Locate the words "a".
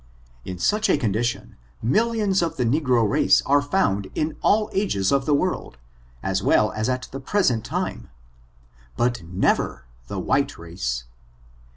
0.89-0.97